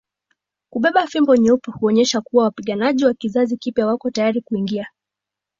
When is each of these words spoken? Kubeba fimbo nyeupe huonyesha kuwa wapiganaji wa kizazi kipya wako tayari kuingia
Kubeba 0.69 1.07
fimbo 1.07 1.35
nyeupe 1.37 1.71
huonyesha 1.71 2.21
kuwa 2.21 2.43
wapiganaji 2.43 3.05
wa 3.05 3.13
kizazi 3.13 3.57
kipya 3.57 3.87
wako 3.87 4.11
tayari 4.11 4.41
kuingia 4.41 4.87